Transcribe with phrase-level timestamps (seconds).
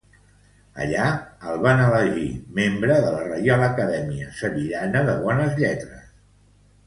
[0.83, 1.03] Allà
[1.49, 2.23] el van elegir
[2.59, 6.09] membre de la Reial Acadèmia Sevillana de Bones Lletres.